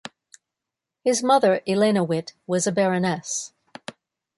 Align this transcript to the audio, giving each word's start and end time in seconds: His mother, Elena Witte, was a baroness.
His 1.03 1.21
mother, 1.21 1.61
Elena 1.67 2.03
Witte, 2.03 2.33
was 2.47 2.65
a 2.65 2.71
baroness. 2.71 3.53